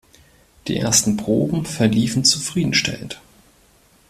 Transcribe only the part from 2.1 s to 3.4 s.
zufriedenstellend.